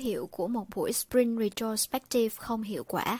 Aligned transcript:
hiệu 0.00 0.26
của 0.26 0.48
một 0.48 0.66
buổi 0.74 0.92
Spring 0.92 1.38
Retrospective 1.38 2.28
không 2.36 2.62
hiệu 2.62 2.84
quả. 2.84 3.18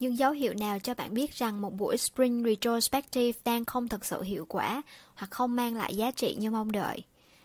Những 0.00 0.18
dấu 0.18 0.32
hiệu 0.32 0.54
nào 0.54 0.78
cho 0.78 0.94
bạn 0.94 1.14
biết 1.14 1.34
rằng 1.34 1.60
một 1.60 1.74
buổi 1.74 1.96
Spring 1.96 2.44
Retrospective 2.44 3.40
đang 3.44 3.64
không 3.64 3.88
thực 3.88 4.04
sự 4.04 4.22
hiệu 4.22 4.46
quả 4.48 4.82
hoặc 5.14 5.30
không 5.30 5.56
mang 5.56 5.74
lại 5.74 5.96
giá 5.96 6.10
trị 6.10 6.36
như 6.38 6.50
mong 6.50 6.72
đợi? 6.72 7.02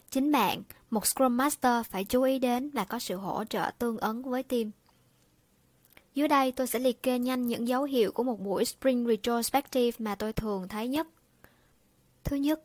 Chính 0.10 0.32
bạn, 0.32 0.64
một 0.90 1.08
Scrum 1.08 1.38
Master 1.38 1.86
phải 1.86 2.04
chú 2.04 2.22
ý 2.22 2.40
đến 2.40 2.70
và 2.70 2.86
có 2.86 3.00
sự 3.00 3.16
hỗ 3.16 3.44
trợ 3.44 3.72
tương 3.80 3.98
ứng 3.98 4.24
với 4.24 4.44
team. 4.44 4.72
Dưới 6.16 6.28
đây 6.28 6.52
tôi 6.52 6.68
sẽ 6.68 6.80
liệt 6.80 7.04
kê 7.04 7.20
nhanh 7.20 7.48
những 7.48 7.68
dấu 7.68 7.84
hiệu 7.84 8.12
của 8.12 8.24
một 8.24 8.40
buổi 8.40 8.66
Spring 8.66 9.08
Retrospective 9.08 9.96
mà 10.00 10.16
tôi 10.16 10.34
thường 10.34 10.68
thấy 10.68 10.88
nhất. 10.88 11.08
Thứ 12.24 12.36
nhất, 12.36 12.62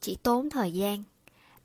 chỉ 0.00 0.16
tốn 0.22 0.50
thời 0.50 0.72
gian. 0.72 1.02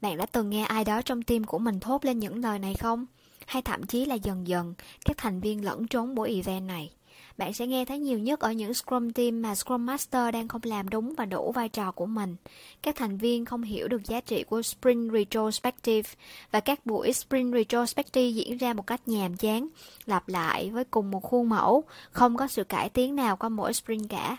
Bạn 0.02 0.18
đã 0.18 0.26
từng 0.26 0.50
nghe 0.50 0.64
ai 0.64 0.86
đó 0.86 1.02
trong 1.02 1.22
tim 1.22 1.44
của 1.44 1.60
mình 1.60 1.80
thốt 1.80 2.06
lên 2.06 2.20
những 2.20 2.42
lời 2.42 2.60
này 2.60 2.74
không? 2.74 3.06
Hay 3.46 3.62
thậm 3.62 3.86
chí 3.86 4.06
là 4.06 4.16
dần 4.16 4.48
dần, 4.48 4.74
các 5.06 5.18
thành 5.18 5.40
viên 5.40 5.66
lẫn 5.66 5.88
trốn 5.88 6.16
buổi 6.16 6.36
event 6.36 6.68
này. 6.68 6.92
Bạn 7.38 7.54
sẽ 7.54 7.68
nghe 7.68 7.86
thấy 7.86 8.00
nhiều 8.00 8.20
nhất 8.20 8.40
ở 8.40 8.52
những 8.52 8.74
Scrum 8.74 9.12
team 9.12 9.42
mà 9.42 9.56
Scrum 9.56 9.86
Master 9.86 10.34
đang 10.34 10.48
không 10.48 10.62
làm 10.64 10.90
đúng 10.90 11.14
và 11.18 11.26
đủ 11.26 11.52
vai 11.52 11.70
trò 11.70 11.92
của 11.92 12.06
mình. 12.06 12.36
Các 12.82 12.96
thành 12.96 13.18
viên 13.18 13.46
không 13.46 13.62
hiểu 13.62 13.88
được 13.88 14.06
giá 14.06 14.22
trị 14.22 14.44
của 14.44 14.62
Sprint 14.62 15.12
Retrospective 15.14 16.10
và 16.52 16.60
các 16.60 16.86
buổi 16.86 17.14
Sprint 17.14 17.54
Retrospective 17.54 18.30
diễn 18.30 18.58
ra 18.58 18.74
một 18.74 18.88
cách 18.88 19.08
nhàm 19.08 19.38
chán, 19.38 19.68
lặp 20.06 20.30
lại 20.30 20.70
với 20.70 20.84
cùng 20.84 21.12
một 21.12 21.24
khuôn 21.24 21.50
mẫu, 21.50 21.84
không 22.12 22.38
có 22.38 22.48
sự 22.48 22.64
cải 22.64 22.90
tiến 22.90 23.16
nào 23.16 23.38
qua 23.38 23.50
mỗi 23.50 23.74
sprint 23.74 24.10
cả. 24.10 24.38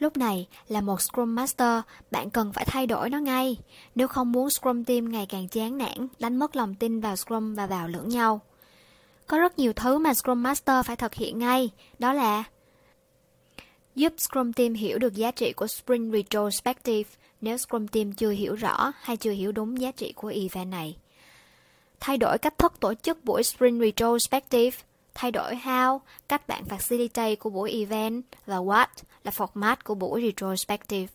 Lúc 0.00 0.16
này 0.16 0.46
là 0.68 0.80
một 0.80 1.02
Scrum 1.02 1.34
Master, 1.34 1.80
bạn 2.10 2.30
cần 2.30 2.52
phải 2.52 2.64
thay 2.64 2.86
đổi 2.86 3.10
nó 3.10 3.18
ngay, 3.18 3.56
nếu 3.94 4.08
không 4.08 4.32
muốn 4.32 4.50
Scrum 4.50 4.84
Team 4.84 5.12
ngày 5.12 5.26
càng 5.28 5.48
chán 5.48 5.78
nản, 5.78 6.08
đánh 6.18 6.36
mất 6.36 6.56
lòng 6.56 6.74
tin 6.74 7.00
vào 7.00 7.16
Scrum 7.16 7.54
và 7.54 7.66
vào 7.66 7.88
lẫn 7.88 8.08
nhau. 8.08 8.40
Có 9.26 9.38
rất 9.38 9.58
nhiều 9.58 9.72
thứ 9.72 9.98
mà 9.98 10.14
Scrum 10.14 10.42
Master 10.42 10.86
phải 10.86 10.96
thực 10.96 11.14
hiện 11.14 11.38
ngay, 11.38 11.70
đó 11.98 12.12
là 12.12 12.44
giúp 13.94 14.12
Scrum 14.18 14.52
Team 14.52 14.74
hiểu 14.74 14.98
được 14.98 15.14
giá 15.14 15.30
trị 15.30 15.52
của 15.52 15.66
Spring 15.66 16.12
Retrospective 16.12 17.10
nếu 17.40 17.56
Scrum 17.56 17.88
Team 17.88 18.12
chưa 18.12 18.30
hiểu 18.30 18.54
rõ 18.54 18.92
hay 19.00 19.16
chưa 19.16 19.32
hiểu 19.32 19.52
đúng 19.52 19.80
giá 19.80 19.90
trị 19.90 20.12
của 20.12 20.28
event 20.28 20.70
này. 20.70 20.96
Thay 22.00 22.18
đổi 22.18 22.38
cách 22.38 22.58
thức 22.58 22.72
tổ 22.80 22.94
chức 22.94 23.24
buổi 23.24 23.42
Spring 23.42 23.80
Retrospective, 23.80 24.78
thay 25.20 25.30
đổi 25.30 25.54
how, 25.54 26.00
cách 26.28 26.48
bạn 26.48 26.64
facilitate 26.64 27.36
của 27.36 27.50
buổi 27.50 27.70
event 27.70 28.24
và 28.46 28.56
what 28.56 28.86
là 29.24 29.30
format 29.30 29.76
của 29.84 29.94
buổi 29.94 30.22
Retrospective. 30.22 31.12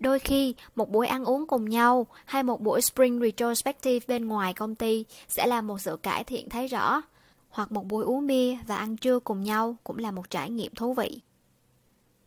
Đôi 0.00 0.18
khi, 0.18 0.54
một 0.74 0.90
buổi 0.90 1.06
ăn 1.06 1.24
uống 1.24 1.46
cùng 1.46 1.68
nhau 1.68 2.06
hay 2.24 2.42
một 2.42 2.60
buổi 2.60 2.80
Spring 2.80 3.20
Retrospective 3.20 4.06
bên 4.08 4.28
ngoài 4.28 4.54
công 4.54 4.74
ty 4.74 5.04
sẽ 5.28 5.46
là 5.46 5.60
một 5.60 5.80
sự 5.80 5.96
cải 5.96 6.24
thiện 6.24 6.48
thấy 6.48 6.66
rõ. 6.66 7.02
Hoặc 7.50 7.72
một 7.72 7.86
buổi 7.86 8.04
uống 8.04 8.26
bia 8.26 8.58
và 8.66 8.76
ăn 8.76 8.96
trưa 8.96 9.20
cùng 9.20 9.42
nhau 9.42 9.76
cũng 9.84 9.98
là 9.98 10.10
một 10.10 10.30
trải 10.30 10.50
nghiệm 10.50 10.74
thú 10.74 10.94
vị. 10.94 11.20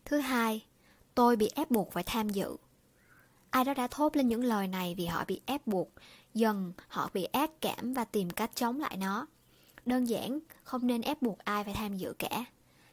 Thứ 0.06 0.18
hai, 0.18 0.66
tôi 1.16 1.36
bị 1.36 1.50
ép 1.56 1.72
buộc 1.72 1.92
phải 1.92 2.04
tham 2.04 2.30
dự. 2.30 2.58
Ai 3.50 3.66
đó 3.66 3.73
đã 3.73 3.88
thốt 3.88 4.16
lên 4.16 4.28
những 4.28 4.44
lời 4.44 4.68
này 4.68 4.95
vì 4.98 5.06
họ 5.06 5.23
bị 5.28 5.42
ép 5.45 5.68
buộc, 5.68 5.90
dần 6.34 6.73
họ 6.88 7.10
bị 7.14 7.23
ác 7.23 7.52
cảm 7.62 7.94
và 7.94 8.06
tìm 8.06 8.30
cách 8.30 8.52
chống 8.56 8.80
lại 8.80 8.98
nó. 8.98 9.28
Đơn 9.86 10.10
giản, 10.10 10.40
không 10.64 10.88
nên 10.88 11.02
ép 11.02 11.22
buộc 11.22 11.40
ai 11.40 11.64
phải 11.64 11.74
tham 11.74 11.98
dự 11.98 12.14
cả. 12.20 12.46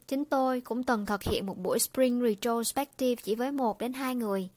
Chính 0.08 0.24
tôi 0.24 0.60
cũng 0.60 0.82
từng 0.82 1.06
thực 1.06 1.22
hiện 1.22 1.46
một 1.46 1.58
buổi 1.58 1.78
Spring 1.78 2.20
Retrospective 2.20 3.22
chỉ 3.22 3.34
với 3.34 3.52
một 3.52 3.78
đến 3.78 3.92
hai 3.92 4.14
người, 4.14 4.48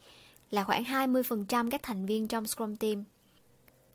là 0.51 0.63
khoảng 0.63 0.83
20% 0.83 1.69
các 1.69 1.83
thành 1.83 2.05
viên 2.05 2.27
trong 2.27 2.47
Scrum 2.47 2.75
Team. 2.75 3.03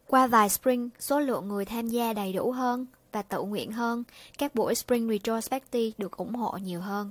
Qua 0.07 0.27
vài 0.27 0.49
Spring, 0.49 0.91
số 0.99 1.21
lượng 1.21 1.49
người 1.49 1.65
tham 1.65 1.89
gia 1.89 2.13
đầy 2.13 2.33
đủ 2.33 2.53
hơn 2.53 2.87
và 3.13 3.23
tự 3.23 3.43
nguyện 3.43 3.73
hơn, 3.73 4.05
các 4.39 4.55
buổi 4.55 4.75
Spring 4.75 5.09
Retrospective 5.09 5.91
được 5.99 6.17
ủng 6.17 6.35
hộ 6.35 6.57
nhiều 6.57 6.81
hơn. 6.81 7.11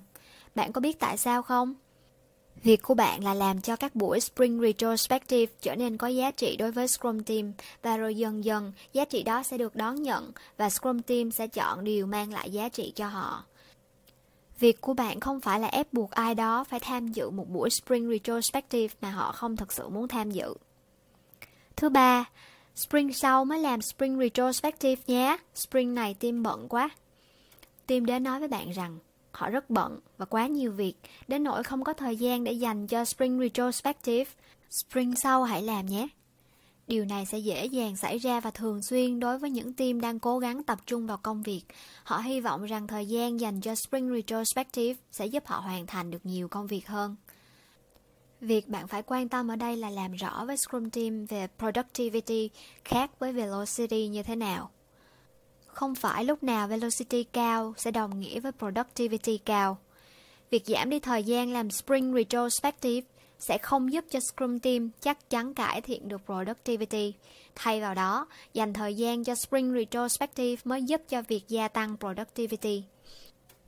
Bạn 0.56 0.72
có 0.72 0.82
biết 0.82 1.00
tại 1.00 1.18
sao 1.18 1.42
không? 1.42 1.74
Việc 2.66 2.82
của 2.82 2.94
bạn 2.94 3.24
là 3.24 3.34
làm 3.34 3.62
cho 3.62 3.76
các 3.76 3.96
buổi 3.96 4.20
Spring 4.20 4.62
Retrospective 4.62 5.54
trở 5.62 5.76
nên 5.76 5.98
có 5.98 6.08
giá 6.08 6.32
trị 6.32 6.58
đối 6.58 6.72
với 6.72 6.88
Scrum 6.88 7.24
Team 7.24 7.54
và 7.82 7.98
rồi 7.98 8.16
dần 8.16 8.44
dần 8.44 8.74
giá 8.94 9.06
trị 9.06 9.24
đó 9.24 9.44
sẽ 9.44 9.58
được 9.58 9.76
đón 9.76 10.04
nhận 10.04 10.32
và 10.58 10.70
Scrum 10.70 11.02
Team 11.02 11.32
sẽ 11.32 11.48
chọn 11.48 11.84
điều 11.84 12.06
mang 12.06 12.34
lại 12.34 12.52
giá 12.52 12.70
trị 12.70 12.94
cho 12.96 13.08
họ. 13.08 13.44
Việc 14.60 14.82
của 14.82 14.94
bạn 14.94 15.20
không 15.20 15.42
phải 15.42 15.60
là 15.60 15.68
ép 15.68 15.94
buộc 15.94 16.12
ai 16.12 16.36
đó 16.36 16.64
phải 16.64 16.80
tham 16.80 17.08
dự 17.08 17.30
một 17.30 17.50
buổi 17.50 17.70
Spring 17.70 18.10
Retrospective 18.10 18.96
mà 19.02 19.12
họ 19.12 19.32
không 19.32 19.58
thực 19.58 19.74
sự 19.74 19.90
muốn 19.90 20.08
tham 20.08 20.32
dự. 20.32 20.54
Thứ 21.76 21.90
ba, 21.90 22.26
Spring 22.76 23.14
sau 23.14 23.46
mới 23.46 23.60
làm 23.60 23.82
Spring 23.82 24.20
Retrospective 24.20 25.02
nhé. 25.08 25.38
Spring 25.56 25.96
này 25.96 26.14
team 26.14 26.44
bận 26.44 26.68
quá. 26.70 26.90
Team 27.88 28.06
đến 28.06 28.24
nói 28.24 28.40
với 28.40 28.48
bạn 28.48 28.72
rằng 28.72 29.00
họ 29.36 29.50
rất 29.50 29.70
bận 29.70 30.00
và 30.18 30.26
quá 30.26 30.48
nhiều 30.48 30.72
việc, 30.72 30.94
đến 31.28 31.44
nỗi 31.44 31.64
không 31.64 31.84
có 31.84 31.94
thời 31.94 32.16
gian 32.16 32.44
để 32.44 32.52
dành 32.52 32.88
cho 32.88 33.06
Spring 33.06 33.40
Retrospective. 33.40 34.32
Spring 34.70 35.16
sau 35.16 35.44
hãy 35.44 35.64
làm 35.64 35.86
nhé. 35.86 36.08
Điều 36.88 37.06
này 37.06 37.26
sẽ 37.26 37.38
dễ 37.38 37.66
dàng 37.66 37.96
xảy 37.96 38.18
ra 38.18 38.40
và 38.40 38.52
thường 38.52 38.82
xuyên 38.82 39.20
đối 39.20 39.38
với 39.38 39.50
những 39.50 39.74
team 39.74 40.02
đang 40.02 40.20
cố 40.20 40.40
gắng 40.40 40.64
tập 40.64 40.80
trung 40.86 41.08
vào 41.08 41.18
công 41.18 41.44
việc. 41.44 41.62
Họ 42.04 42.18
hy 42.18 42.42
vọng 42.42 42.66
rằng 42.66 42.88
thời 42.88 43.06
gian 43.06 43.40
dành 43.40 43.62
cho 43.62 43.76
Spring 43.76 44.14
Retrospective 44.14 45.00
sẽ 45.12 45.26
giúp 45.26 45.44
họ 45.46 45.60
hoàn 45.60 45.88
thành 45.88 46.12
được 46.12 46.26
nhiều 46.26 46.48
công 46.48 46.68
việc 46.68 46.88
hơn. 46.88 47.16
Việc 48.42 48.68
bạn 48.68 48.88
phải 48.88 49.04
quan 49.06 49.30
tâm 49.30 49.52
ở 49.52 49.56
đây 49.56 49.78
là 49.78 49.90
làm 49.90 50.14
rõ 50.14 50.46
với 50.46 50.58
Scrum 50.58 50.90
Team 50.90 51.26
về 51.26 51.48
productivity 51.60 52.50
khác 52.86 53.20
với 53.20 53.34
velocity 53.34 54.08
như 54.08 54.24
thế 54.24 54.36
nào. 54.36 54.70
Không 55.76 55.96
phải 55.96 56.26
lúc 56.26 56.44
nào 56.44 56.68
velocity 56.68 57.24
cao 57.24 57.74
sẽ 57.78 57.92
đồng 57.92 58.20
nghĩa 58.20 58.40
với 58.40 58.52
productivity 58.52 59.38
cao. 59.38 59.78
Việc 60.50 60.66
giảm 60.66 60.90
đi 60.90 61.00
thời 61.00 61.24
gian 61.24 61.54
làm 61.54 61.72
Spring 61.72 62.14
Retrospective 62.14 63.08
sẽ 63.40 63.58
không 63.58 63.94
giúp 63.94 64.06
cho 64.10 64.20
Scrum 64.20 64.60
Team 64.60 64.90
chắc 65.02 65.30
chắn 65.30 65.54
cải 65.54 65.82
thiện 65.82 66.08
được 66.08 66.22
productivity. 66.26 67.14
Thay 67.56 67.82
vào 67.82 67.96
đó, 67.96 68.28
dành 68.54 68.74
thời 68.74 68.96
gian 68.96 69.24
cho 69.24 69.36
Spring 69.36 69.74
Retrospective 69.74 70.62
mới 70.64 70.84
giúp 70.84 71.02
cho 71.10 71.22
việc 71.22 71.44
gia 71.48 71.68
tăng 71.68 71.98
productivity. 72.00 72.84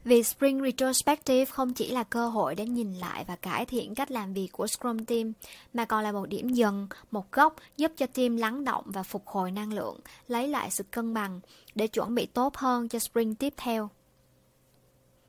Vì 0.08 0.24
Spring 0.24 0.62
Retrospective 0.64 1.46
không 1.46 1.74
chỉ 1.74 1.92
là 1.92 2.04
cơ 2.04 2.28
hội 2.28 2.56
để 2.56 2.66
nhìn 2.66 2.94
lại 2.94 3.26
và 3.28 3.36
cải 3.36 3.66
thiện 3.66 3.96
cách 3.96 4.12
làm 4.12 4.34
việc 4.34 4.50
của 4.52 4.68
Scrum 4.68 5.06
Team, 5.06 5.34
mà 5.74 5.86
còn 5.86 6.04
là 6.04 6.12
một 6.12 6.26
điểm 6.26 6.50
dừng, 6.50 6.88
một 7.12 7.32
góc 7.32 7.56
giúp 7.78 7.92
cho 7.98 8.06
team 8.06 8.38
lắng 8.38 8.64
động 8.64 8.84
và 8.86 9.04
phục 9.04 9.28
hồi 9.28 9.52
năng 9.52 9.74
lượng, 9.74 10.00
lấy 10.28 10.48
lại 10.48 10.72
sự 10.72 10.84
cân 10.84 11.14
bằng 11.14 11.40
để 11.76 11.88
chuẩn 11.88 12.16
bị 12.16 12.26
tốt 12.26 12.58
hơn 12.58 12.90
cho 12.90 13.00
Spring 13.00 13.36
tiếp 13.36 13.54
theo. 13.58 13.90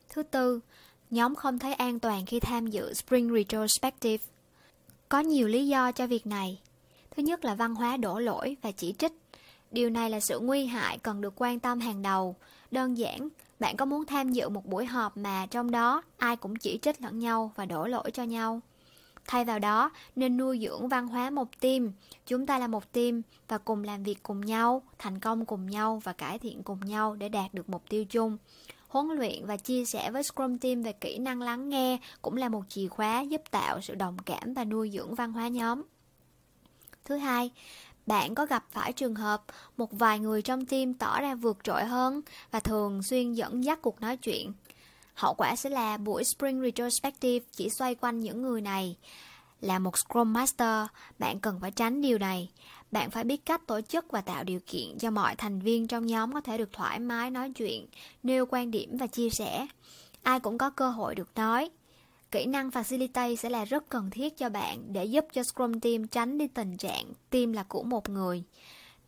Thứ 0.09 0.23
tư, 0.23 0.61
nhóm 1.11 1.35
không 1.35 1.59
thấy 1.59 1.75
an 1.75 2.01
toàn 2.01 2.27
khi 2.27 2.41
tham 2.41 2.67
dự 2.67 2.95
Spring 2.95 3.35
Retrospective. 3.35 4.25
Có 5.09 5.21
nhiều 5.21 5.49
lý 5.49 5.69
do 5.69 5.93
cho 5.93 6.07
việc 6.07 6.27
này. 6.27 6.61
Thứ 7.11 7.23
nhất 7.23 7.45
là 7.45 7.55
văn 7.55 7.75
hóa 7.75 7.97
đổ 7.97 8.19
lỗi 8.19 8.57
và 8.63 8.71
chỉ 8.71 8.95
trích. 8.99 9.13
Điều 9.71 9.91
này 9.91 10.11
là 10.11 10.21
sự 10.21 10.41
nguy 10.41 10.67
hại 10.67 10.99
cần 10.99 11.21
được 11.21 11.35
quan 11.37 11.61
tâm 11.61 11.81
hàng 11.81 12.03
đầu. 12.03 12.37
Đơn 12.71 12.99
giản, 12.99 13.29
bạn 13.61 13.77
có 13.77 13.85
muốn 13.85 14.07
tham 14.07 14.33
dự 14.33 14.49
một 14.49 14.67
buổi 14.67 14.87
họp 14.87 15.17
mà 15.17 15.47
trong 15.47 15.71
đó 15.71 16.03
ai 16.17 16.37
cũng 16.37 16.57
chỉ 16.57 16.79
trích 16.83 17.03
lẫn 17.03 17.19
nhau 17.19 17.53
và 17.57 17.65
đổ 17.65 17.87
lỗi 17.87 18.11
cho 18.11 18.23
nhau? 18.23 18.61
Thay 19.27 19.45
vào 19.45 19.59
đó, 19.59 19.91
nên 20.17 20.37
nuôi 20.37 20.59
dưỡng 20.63 20.89
văn 20.89 21.09
hóa 21.09 21.31
một 21.31 21.61
team. 21.61 21.93
Chúng 22.27 22.47
ta 22.47 22.59
là 22.59 22.67
một 22.67 22.93
team 22.93 23.23
và 23.49 23.59
cùng 23.59 23.85
làm 23.85 24.03
việc 24.03 24.23
cùng 24.23 24.41
nhau, 24.41 24.83
thành 24.99 25.21
công 25.21 25.45
cùng 25.45 25.67
nhau 25.71 26.01
và 26.05 26.13
cải 26.13 26.39
thiện 26.39 26.63
cùng 26.63 26.81
nhau 26.81 27.15
để 27.15 27.29
đạt 27.29 27.55
được 27.55 27.69
mục 27.69 27.83
tiêu 27.89 28.05
chung. 28.05 28.37
Huấn 28.89 29.07
luyện 29.07 29.47
và 29.47 29.57
chia 29.57 29.85
sẻ 29.85 30.11
với 30.11 30.23
Scrum 30.23 30.59
Team 30.59 30.83
về 30.83 30.93
kỹ 30.93 31.19
năng 31.19 31.43
lắng 31.43 31.69
nghe 31.69 31.99
cũng 32.23 32.37
là 32.37 32.49
một 32.49 32.63
chìa 32.69 32.89
khóa 32.89 33.21
giúp 33.21 33.43
tạo 33.51 33.81
sự 33.81 33.95
đồng 33.95 34.19
cảm 34.19 34.55
và 34.55 34.65
nuôi 34.65 34.91
dưỡng 34.91 35.15
văn 35.15 35.33
hóa 35.33 35.49
nhóm. 35.49 35.83
Thứ 37.05 37.17
hai, 37.17 37.51
bạn 38.09 38.35
có 38.35 38.47
gặp 38.47 38.65
phải 38.71 38.93
trường 38.93 39.15
hợp 39.15 39.43
một 39.77 39.93
vài 39.93 40.19
người 40.19 40.43
trong 40.43 40.67
team 40.67 40.95
tỏ 40.95 41.21
ra 41.21 41.35
vượt 41.35 41.59
trội 41.65 41.85
hơn 41.85 42.21
và 42.51 42.61
thường 42.61 43.03
xuyên 43.03 43.33
dẫn 43.33 43.65
dắt 43.65 43.83
cuộc 43.83 44.01
nói 44.01 44.17
chuyện. 44.17 44.53
Hậu 45.15 45.35
quả 45.35 45.57
sẽ 45.57 45.71
là 45.71 45.97
buổi 45.97 46.25
Spring 46.25 46.63
Retrospective 46.63 47.47
chỉ 47.53 47.71
xoay 47.71 47.95
quanh 47.95 48.21
những 48.21 48.43
người 48.43 48.61
này. 48.61 48.97
Là 49.61 49.79
một 49.79 49.99
Scrum 49.99 50.33
Master, 50.33 50.87
bạn 51.19 51.41
cần 51.41 51.61
phải 51.61 51.71
tránh 51.71 52.01
điều 52.01 52.19
này. 52.19 52.51
Bạn 52.91 53.11
phải 53.11 53.25
biết 53.25 53.47
cách 53.47 53.67
tổ 53.67 53.81
chức 53.81 54.11
và 54.11 54.21
tạo 54.21 54.45
điều 54.45 54.61
kiện 54.67 54.99
cho 54.99 55.11
mọi 55.11 55.37
thành 55.37 55.61
viên 55.61 55.87
trong 55.87 56.07
nhóm 56.07 56.33
có 56.33 56.41
thể 56.41 56.59
được 56.59 56.73
thoải 56.73 56.99
mái 56.99 57.31
nói 57.31 57.51
chuyện, 57.51 57.87
nêu 58.23 58.47
quan 58.47 58.71
điểm 58.71 58.97
và 58.97 59.07
chia 59.07 59.31
sẻ. 59.31 59.67
Ai 60.23 60.41
cũng 60.41 60.59
có 60.59 60.71
cơ 60.71 60.91
hội 60.91 61.15
được 61.15 61.29
nói. 61.35 61.71
Kỹ 62.31 62.47
năng 62.47 62.71
facilitate 62.71 63.37
sẽ 63.37 63.51
là 63.51 63.65
rất 63.65 63.89
cần 63.89 64.11
thiết 64.11 64.37
cho 64.37 64.49
bạn 64.49 64.93
để 64.93 65.05
giúp 65.05 65.25
cho 65.33 65.43
Scrum 65.43 65.81
Team 65.81 66.07
tránh 66.07 66.39
đi 66.39 66.47
tình 66.49 66.77
trạng 66.77 67.05
team 67.31 67.53
là 67.53 67.63
của 67.63 67.83
một 67.83 68.09
người. 68.09 68.43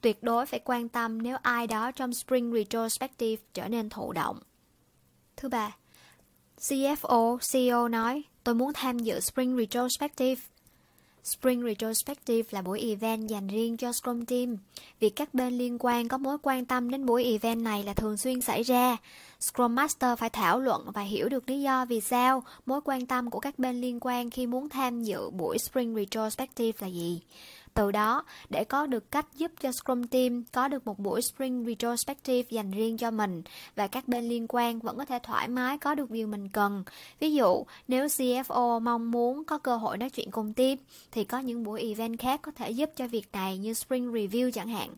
Tuyệt 0.01 0.23
đối 0.23 0.47
phải 0.47 0.61
quan 0.65 0.89
tâm 0.89 1.23
nếu 1.23 1.37
ai 1.43 1.67
đó 1.67 1.93
trong 1.93 2.15
Spring 2.15 2.53
Retrospective 2.53 3.43
trở 3.55 3.69
nên 3.69 3.89
thụ 3.89 4.13
động. 4.13 4.39
Thứ 5.37 5.49
ba, 5.49 5.77
CFO, 6.59 7.39
CEO 7.53 7.89
nói, 7.89 8.23
tôi 8.45 8.55
muốn 8.55 8.73
tham 8.73 8.99
dự 8.99 9.21
Spring 9.21 9.57
Retrospective. 9.57 10.43
Spring 11.25 11.63
Retrospective 11.63 12.43
là 12.51 12.63
buổi 12.63 12.81
event 12.81 13.29
dành 13.29 13.49
riêng 13.49 13.77
cho 13.77 13.93
Scrum 13.93 14.25
Team. 14.25 14.57
Việc 15.01 15.17
các 15.17 15.35
bên 15.35 15.59
liên 15.59 15.77
quan 15.81 16.09
có 16.09 16.19
mối 16.19 16.39
quan 16.43 16.65
tâm 16.65 16.91
đến 16.91 17.07
buổi 17.07 17.25
event 17.25 17.63
này 17.63 17.85
là 17.85 17.95
thường 17.95 18.17
xuyên 18.17 18.41
xảy 18.41 18.63
ra. 18.63 18.97
Scrum 19.41 19.75
Master 19.75 20.19
phải 20.19 20.31
thảo 20.31 20.61
luận 20.61 20.91
và 20.95 21.03
hiểu 21.03 21.29
được 21.29 21.51
lý 21.51 21.61
do 21.61 21.85
vì 21.85 22.01
sao 22.01 22.43
mối 22.67 22.81
quan 22.85 23.07
tâm 23.07 23.31
của 23.31 23.41
các 23.41 23.59
bên 23.59 23.81
liên 23.81 23.99
quan 24.01 24.31
khi 24.31 24.47
muốn 24.47 24.69
tham 24.69 25.03
dự 25.03 25.31
buổi 25.31 25.59
Spring 25.59 25.95
Retrospective 25.95 26.73
là 26.81 26.87
gì. 26.87 27.21
Từ 27.75 27.93
đó, 27.93 28.25
để 28.51 28.65
có 28.65 28.87
được 28.87 29.11
cách 29.11 29.27
giúp 29.35 29.53
cho 29.61 29.73
Scrum 29.73 30.03
Team 30.03 30.45
có 30.53 30.69
được 30.69 30.87
một 30.87 30.99
buổi 30.99 31.23
Spring 31.23 31.65
Retrospective 31.67 32.49
dành 32.51 32.71
riêng 32.71 32.97
cho 32.97 33.11
mình 33.11 33.43
và 33.77 33.87
các 33.87 34.09
bên 34.09 34.29
liên 34.29 34.47
quan 34.49 34.79
vẫn 34.79 34.99
có 34.99 35.05
thể 35.05 35.19
thoải 35.23 35.49
mái 35.49 35.79
có 35.79 35.95
được 35.95 36.11
điều 36.11 36.27
mình 36.27 36.49
cần. 36.49 36.85
Ví 37.21 37.35
dụ, 37.35 37.65
nếu 37.89 38.07
CFO 38.07 38.81
mong 38.81 39.11
muốn 39.11 39.45
có 39.45 39.59
cơ 39.59 39.77
hội 39.77 39.99
nói 39.99 40.11
chuyện 40.11 40.31
cùng 40.31 40.53
team, 40.53 40.77
thì 41.13 41.25
có 41.25 41.39
những 41.39 41.63
buổi 41.63 41.83
event 41.83 42.19
khác 42.19 42.43
có 42.43 42.53
thể 42.53 42.71
giúp 42.71 42.91
cho 42.97 43.07
việc 43.07 43.29
này 43.33 43.59
như 43.59 43.75
Spring 43.75 44.13
Review 44.13 44.51
chẳng 44.51 44.69
hạn 44.69 44.91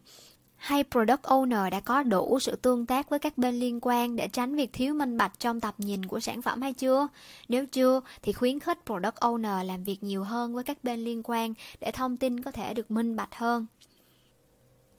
hay 0.62 0.84
product 0.90 1.22
owner 1.22 1.70
đã 1.70 1.80
có 1.80 2.02
đủ 2.02 2.38
sự 2.40 2.56
tương 2.56 2.86
tác 2.86 3.10
với 3.10 3.18
các 3.18 3.38
bên 3.38 3.54
liên 3.54 3.78
quan 3.82 4.16
để 4.16 4.28
tránh 4.28 4.56
việc 4.56 4.72
thiếu 4.72 4.94
minh 4.94 5.16
bạch 5.16 5.32
trong 5.38 5.60
tầm 5.60 5.74
nhìn 5.78 6.06
của 6.06 6.20
sản 6.20 6.42
phẩm 6.42 6.62
hay 6.62 6.72
chưa? 6.72 7.08
Nếu 7.48 7.66
chưa 7.66 8.00
thì 8.22 8.32
khuyến 8.32 8.60
khích 8.60 8.78
product 8.86 9.14
owner 9.14 9.64
làm 9.64 9.84
việc 9.84 10.02
nhiều 10.02 10.24
hơn 10.24 10.54
với 10.54 10.64
các 10.64 10.84
bên 10.84 11.04
liên 11.04 11.22
quan 11.24 11.54
để 11.80 11.90
thông 11.90 12.16
tin 12.16 12.42
có 12.42 12.50
thể 12.50 12.74
được 12.74 12.90
minh 12.90 13.16
bạch 13.16 13.34
hơn. 13.34 13.66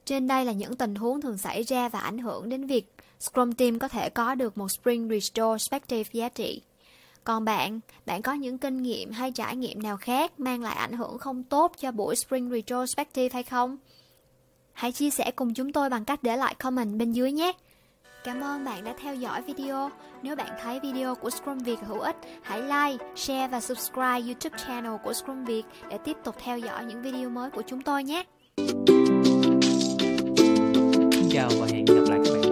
Trên 0.06 0.28
đây 0.28 0.46
là 0.46 0.52
những 0.52 0.76
tình 0.76 0.96
huống 0.96 1.22
thường 1.22 1.38
xảy 1.38 1.64
ra 1.64 1.90
và 1.90 2.00
ảnh 2.00 2.18
hưởng 2.18 2.50
đến 2.50 2.68
việc 2.68 2.94
Scrum 3.20 3.52
Team 3.52 3.80
có 3.80 3.88
thể 3.88 4.10
có 4.10 4.36
được 4.36 4.58
một 4.58 4.68
Spring 4.72 5.10
Retrospective 5.10 6.10
giá 6.14 6.30
trị. 6.30 6.62
Còn 7.24 7.46
bạn, 7.46 7.80
bạn 8.06 8.22
có 8.22 8.34
những 8.34 8.58
kinh 8.58 8.82
nghiệm 8.82 9.12
hay 9.12 9.32
trải 9.32 9.56
nghiệm 9.56 9.84
nào 9.84 9.98
khác 9.98 10.40
mang 10.40 10.62
lại 10.62 10.76
ảnh 10.76 10.94
hưởng 10.94 11.18
không 11.18 11.44
tốt 11.44 11.72
cho 11.80 11.92
buổi 11.92 12.16
Spring 12.16 12.52
Retrospective 12.52 13.30
hay 13.34 13.44
không? 13.44 13.78
Hãy 14.74 14.92
chia 14.92 15.10
sẻ 15.10 15.32
cùng 15.36 15.54
chúng 15.54 15.72
tôi 15.72 15.90
bằng 15.90 16.06
cách 16.06 16.24
để 16.24 16.38
lại 16.38 16.56
comment 16.56 16.98
bên 16.98 17.12
dưới 17.12 17.32
nhé. 17.32 17.52
Cảm 18.24 18.42
ơn 18.42 18.66
bạn 18.66 18.84
đã 18.84 18.94
theo 19.02 19.16
dõi 19.16 19.42
video. 19.42 19.90
Nếu 20.22 20.36
bạn 20.36 20.50
thấy 20.62 20.80
video 20.80 21.16
của 21.16 21.30
Scrum 21.30 21.58
Việt 21.58 21.80
hữu 21.88 22.00
ích, 22.00 22.16
hãy 22.42 22.62
like, 22.62 23.06
share 23.16 23.48
và 23.48 23.62
subscribe 23.62 24.22
YouTube 24.22 24.58
channel 24.68 24.94
của 25.04 25.14
Scrum 25.14 25.46
Việt 25.46 25.64
để 25.90 25.98
tiếp 25.98 26.18
tục 26.24 26.36
theo 26.44 26.58
dõi 26.58 26.86
những 26.86 27.02
video 27.02 27.30
mới 27.30 27.50
của 27.50 27.62
chúng 27.68 27.82
tôi 27.82 28.04
nhé. 28.04 28.24
Xin 31.12 31.30
chào 31.32 31.50
và 31.60 31.68
hẹn 31.72 31.86
gặp 31.86 32.04
lại 32.10 32.20
các 32.26 32.32
bạn. 32.34 32.43